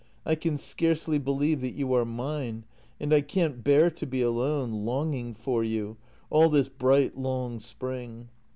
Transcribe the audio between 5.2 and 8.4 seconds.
for you, all this bright, long spring.